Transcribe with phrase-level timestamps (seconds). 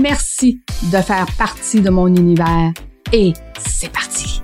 [0.00, 2.72] Merci de faire partie de mon univers
[3.12, 4.40] et c'est parti.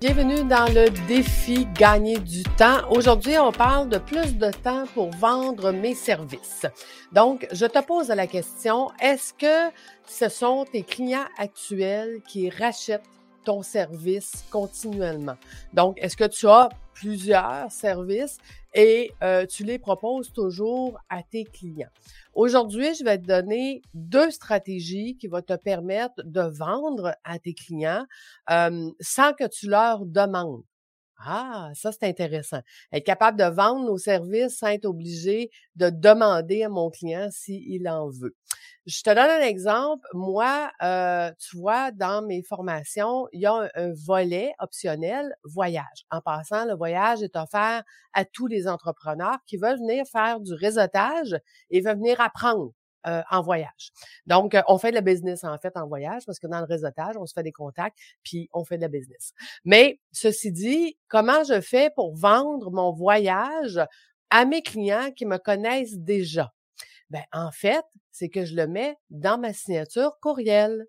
[0.00, 2.90] Bienvenue dans le défi gagner du temps.
[2.90, 6.64] Aujourd'hui, on parle de plus de temps pour vendre mes services.
[7.12, 9.70] Donc, je te pose la question, est-ce que
[10.06, 13.02] ce sont tes clients actuels qui rachètent
[13.46, 15.36] ton service continuellement?
[15.72, 18.38] Donc, est-ce que tu as plusieurs services
[18.74, 21.88] et euh, tu les proposes toujours à tes clients?
[22.34, 27.54] Aujourd'hui, je vais te donner deux stratégies qui vont te permettre de vendre à tes
[27.54, 28.04] clients
[28.50, 30.64] euh, sans que tu leur demandes.
[31.18, 32.60] Ah, ça c'est intéressant.
[32.92, 37.88] Être capable de vendre nos services sans être obligé de demander à mon client s'il
[37.88, 38.34] en veut.
[38.86, 40.06] Je te donne un exemple.
[40.14, 46.04] Moi, euh, tu vois, dans mes formations, il y a un, volet optionnel voyage.
[46.10, 50.54] En passant, le voyage est offert à tous les entrepreneurs qui veulent venir faire du
[50.54, 51.36] réseautage
[51.70, 52.72] et veulent venir apprendre.
[53.06, 53.92] Euh, en voyage.
[54.26, 56.64] Donc, euh, on fait de la business en fait en voyage parce que dans le
[56.64, 59.32] réseautage, on se fait des contacts puis on fait de la business.
[59.64, 63.80] Mais ceci dit, comment je fais pour vendre mon voyage
[64.30, 66.52] à mes clients qui me connaissent déjà?
[67.10, 70.86] Ben, en fait, c'est que je le mets dans ma signature courriel.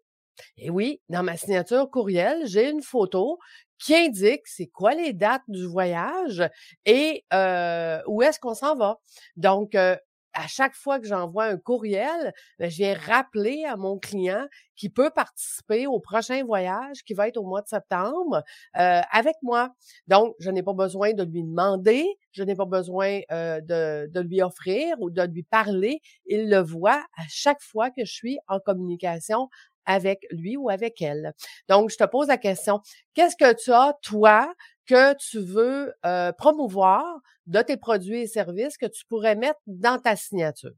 [0.57, 3.37] Et oui, dans ma signature courriel, j'ai une photo
[3.79, 6.43] qui indique c'est quoi les dates du voyage
[6.85, 8.99] et euh, où est-ce qu'on s'en va.
[9.35, 9.95] Donc, euh,
[10.37, 14.89] à chaque fois que j'envoie un courriel, ben, je viens rappeler à mon client qui
[14.89, 18.43] peut participer au prochain voyage qui va être au mois de septembre
[18.77, 19.71] euh, avec moi.
[20.07, 24.19] Donc, je n'ai pas besoin de lui demander, je n'ai pas besoin euh, de, de,
[24.19, 26.01] lui offrir ou de lui parler.
[26.27, 29.49] Il le voit à chaque fois que je suis en communication
[29.87, 31.33] avec lui ou avec elle.
[31.67, 32.81] Donc, je te pose la question,
[33.15, 34.53] qu'est-ce que tu as, toi,
[34.87, 39.99] que tu veux euh, promouvoir de tes produits et services que tu pourrais mettre dans
[39.99, 40.73] ta signature.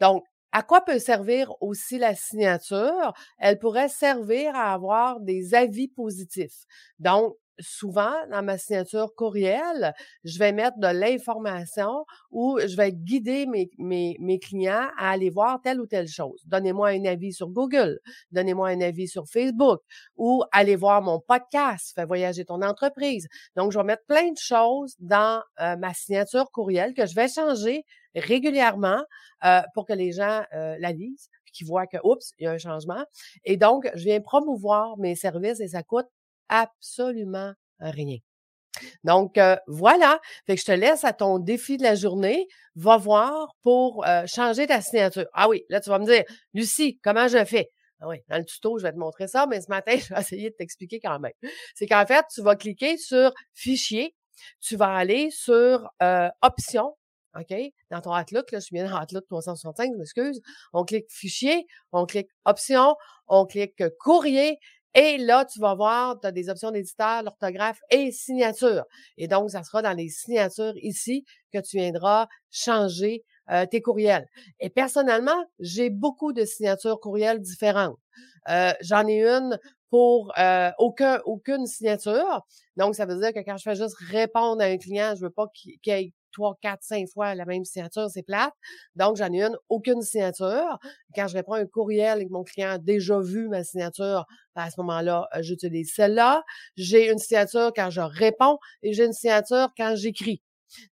[0.00, 3.12] Donc, à quoi peut servir aussi la signature?
[3.38, 6.64] Elle pourrait servir à avoir des avis positifs.
[6.98, 9.92] Donc, souvent, dans ma signature courriel,
[10.24, 15.80] je vais mettre de l'information ou je vais guider mes, clients à aller voir telle
[15.80, 16.42] ou telle chose.
[16.46, 19.80] Donnez-moi un avis sur Google, donnez-moi un avis sur Facebook
[20.16, 23.28] ou allez voir mon podcast, fais voyager ton entreprise.
[23.56, 27.28] Donc, je vais mettre plein de choses dans euh, ma signature courriel que je vais
[27.28, 27.84] changer
[28.14, 29.02] régulièrement
[29.44, 32.52] euh, pour que les gens euh, la lisent qu'ils voient que, oups, il y a
[32.52, 33.04] un changement.
[33.44, 36.06] Et donc, je viens promouvoir mes services et ça coûte
[36.48, 38.18] absolument rien.
[39.04, 42.48] Donc euh, voilà, que je te laisse à ton défi de la journée.
[42.74, 45.26] Va voir pour euh, changer ta signature.
[45.34, 47.70] Ah oui, là tu vas me dire, Lucie, comment je fais?
[48.00, 50.20] Ah oui, dans le tuto je vais te montrer ça, mais ce matin je vais
[50.20, 51.32] essayer de t'expliquer quand même.
[51.74, 54.14] C'est qu'en fait tu vas cliquer sur Fichier,
[54.60, 56.96] tu vas aller sur euh, Options.
[57.34, 57.54] OK?
[57.90, 60.40] Dans ton Outlook, là, je suis bien dans Outlook 365, je m'excuse.
[60.74, 62.94] On clique Fichier, on clique Options,
[63.26, 64.58] on clique Courrier
[64.94, 68.84] et là, tu vas voir, tu as des options d'éditeur, l'orthographe et signature.
[69.16, 74.26] Et donc, ça sera dans les signatures ici que tu viendras changer euh, tes courriels.
[74.60, 77.98] Et personnellement, j'ai beaucoup de signatures courriels différentes.
[78.48, 79.58] Euh, j'en ai une
[79.90, 82.42] pour euh, aucun, aucune signature.
[82.76, 85.30] Donc, ça veut dire que quand je fais juste répondre à un client, je veux
[85.30, 88.52] pas qu'il trois, quatre, cinq fois la même signature, c'est plate.
[88.96, 90.78] Donc, j'en ai une, aucune signature.
[91.14, 94.26] Quand je réponds à un courriel et que mon client a déjà vu ma signature,
[94.56, 96.42] ben, à ce moment-là, euh, j'utilise celle-là.
[96.76, 100.42] J'ai une signature quand je réponds et j'ai une signature quand j'écris.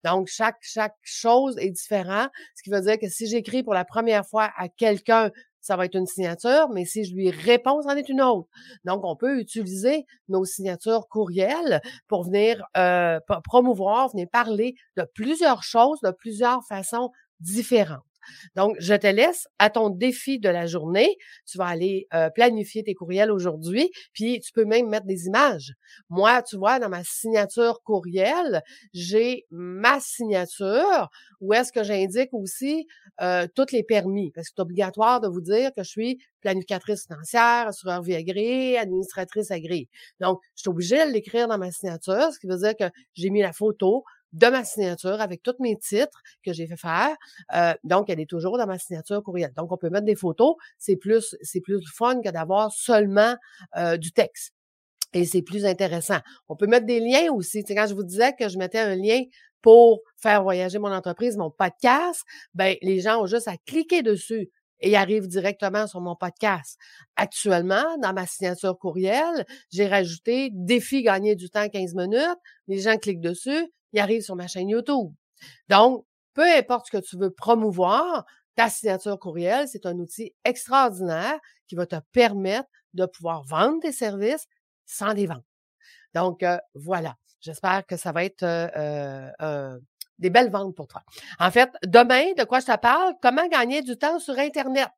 [0.03, 3.85] Donc, chaque, chaque chose est différente, ce qui veut dire que si j'écris pour la
[3.85, 5.31] première fois à quelqu'un
[5.61, 8.47] ça va être une signature, mais si je lui réponds, c'en est une autre.
[8.85, 15.63] Donc, on peut utiliser nos signatures courriels pour venir euh, promouvoir, venir parler de plusieurs
[15.63, 18.08] choses de plusieurs façons différentes.
[18.55, 21.17] Donc, je te laisse à ton défi de la journée.
[21.45, 25.73] Tu vas aller euh, planifier tes courriels aujourd'hui, puis tu peux même mettre des images.
[26.09, 28.61] Moi, tu vois, dans ma signature courriel,
[28.93, 31.09] j'ai ma signature
[31.41, 32.85] où est-ce que j'indique aussi
[33.21, 37.05] euh, tous les permis, parce que c'est obligatoire de vous dire que je suis planificatrice
[37.05, 39.89] financière, assureur vie agréée, administratrice agréée.
[40.19, 43.29] Donc, je suis obligée de l'écrire dans ma signature, ce qui veut dire que j'ai
[43.29, 44.03] mis la photo,
[44.33, 47.15] de ma signature avec tous mes titres que j'ai fait faire.
[47.55, 49.51] Euh, donc, elle est toujours dans ma signature courriel.
[49.55, 50.55] Donc, on peut mettre des photos.
[50.77, 53.35] C'est plus, c'est plus fun que d'avoir seulement
[53.77, 54.53] euh, du texte.
[55.13, 56.19] Et c'est plus intéressant.
[56.49, 57.63] On peut mettre des liens aussi.
[57.63, 59.23] quand je vous disais que je mettais un lien
[59.61, 62.23] pour faire voyager mon entreprise, mon podcast,
[62.53, 64.49] ben les gens ont juste à cliquer dessus
[64.81, 66.77] et arrivent directement sur mon podcast.
[67.15, 72.37] Actuellement, dans ma signature courriel, j'ai rajouté défi gagner du temps 15 minutes.
[72.67, 75.11] Les gens cliquent dessus, ils arrivent sur ma chaîne YouTube.
[75.69, 78.25] Donc, peu importe ce que tu veux promouvoir,
[78.55, 83.91] ta signature courriel, c'est un outil extraordinaire qui va te permettre de pouvoir vendre tes
[83.91, 84.47] services
[84.85, 85.43] sans les vendre.
[86.13, 87.15] Donc, euh, voilà.
[87.41, 89.79] J'espère que ça va être euh, euh,
[90.17, 91.03] des belles ventes pour toi.
[91.39, 93.13] En fait, demain, de quoi je te parle?
[93.21, 94.91] Comment gagner du temps sur Internet?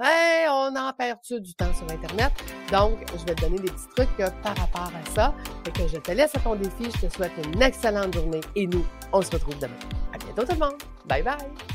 [0.00, 2.32] Hey, on en perd-tu du temps sur Internet?
[2.72, 5.34] Donc, je vais te donner des petits trucs par rapport à ça.
[5.66, 6.90] Et que je te laisse à ton défi.
[6.96, 9.76] Je te souhaite une excellente journée et nous, on se retrouve demain.
[10.12, 10.82] À bientôt tout le monde.
[11.06, 11.71] Bye bye!